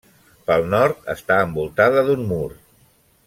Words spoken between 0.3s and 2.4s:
Pel nord està envoltada d'un